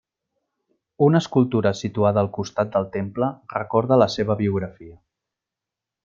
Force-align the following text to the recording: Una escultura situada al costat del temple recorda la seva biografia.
Una 1.07 1.19
escultura 1.23 1.73
situada 1.81 2.21
al 2.23 2.31
costat 2.37 2.71
del 2.77 2.87
temple 2.95 3.29
recorda 3.59 3.99
la 4.05 4.09
seva 4.17 4.39
biografia. 4.45 4.97